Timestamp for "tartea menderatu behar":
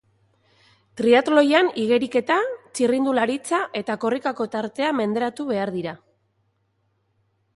4.57-5.75